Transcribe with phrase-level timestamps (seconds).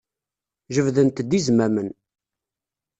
[0.73, 1.89] Jebdent-d izmamen.